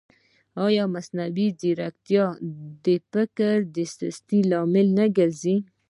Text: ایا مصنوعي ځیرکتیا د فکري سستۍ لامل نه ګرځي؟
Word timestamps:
ایا 0.65 0.83
مصنوعي 0.93 1.47
ځیرکتیا 1.59 2.25
د 2.85 2.87
فکري 3.11 3.85
سستۍ 3.97 4.41
لامل 4.51 4.87
نه 4.97 5.05
ګرځي؟ 5.17 5.57